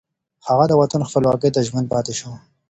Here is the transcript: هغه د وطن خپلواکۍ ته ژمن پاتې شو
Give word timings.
هغه 0.47 0.65
د 0.69 0.73
وطن 0.81 1.01
خپلواکۍ 1.09 1.49
ته 1.55 1.61
ژمن 1.67 1.85
پاتې 1.93 2.13
شو 2.19 2.31